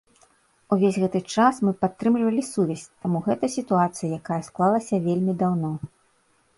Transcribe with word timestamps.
Увесь 0.75 0.95
гэты 1.03 1.21
час 1.35 1.59
мы 1.67 1.73
падтрымлівалі 1.85 2.41
сувязь, 2.51 2.87
таму 3.05 3.17
гэта 3.31 3.45
сітуацыя, 3.59 4.09
якая 4.21 4.41
склалася 4.53 5.05
вельмі 5.09 5.41
даўно. 5.45 5.71